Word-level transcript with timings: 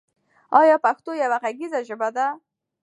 آیا 0.59 0.75
پښتو 0.85 1.11
یوه 1.23 1.37
غږیزه 1.43 1.79
ژبه 1.87 2.09
ده؟ 2.15 2.27